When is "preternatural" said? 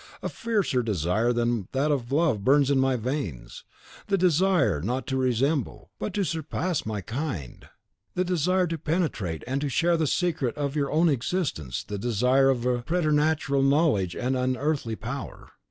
12.81-13.61